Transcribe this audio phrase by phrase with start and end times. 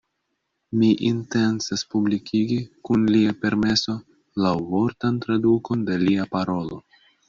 [0.79, 2.59] Mi intencas publikigi,
[2.89, 3.97] kun lia permeso,
[4.49, 6.87] laŭvortan tradukon de lia parolo.